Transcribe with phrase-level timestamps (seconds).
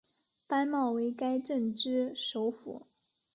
[0.47, 2.87] 班茂为该镇之首府。